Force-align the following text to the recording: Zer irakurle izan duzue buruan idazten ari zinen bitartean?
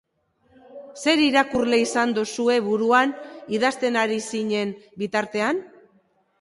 Zer 1.01 1.21
irakurle 1.25 1.79
izan 1.81 2.15
duzue 2.19 2.57
buruan 2.69 3.15
idazten 3.59 4.03
ari 4.07 4.21
zinen 4.33 4.75
bitartean? 5.05 5.65